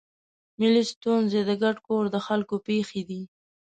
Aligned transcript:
ملي 0.59 0.83
ستونزې 0.93 1.41
د 1.45 1.51
ګډ 1.63 1.75
کور 1.87 2.03
د 2.11 2.17
خلکو 2.27 2.55
پېښې 2.67 3.01
دي. 3.09 3.21